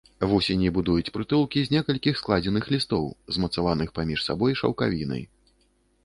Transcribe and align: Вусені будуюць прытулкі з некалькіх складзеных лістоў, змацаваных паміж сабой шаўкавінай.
Вусені 0.29 0.69
будуюць 0.75 1.09
прытулкі 1.17 1.61
з 1.65 1.71
некалькіх 1.75 2.15
складзеных 2.21 2.65
лістоў, 2.75 3.03
змацаваных 3.35 3.93
паміж 3.99 4.25
сабой 4.29 4.57
шаўкавінай. 4.63 5.23